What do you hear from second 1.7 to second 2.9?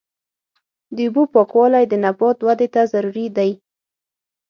د نبات ودې ته